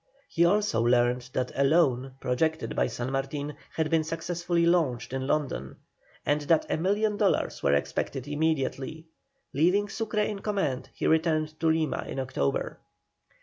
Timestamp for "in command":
10.21-10.89